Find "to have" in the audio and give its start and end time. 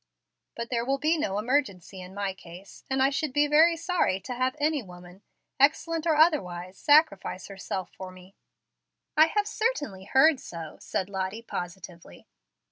4.21-4.55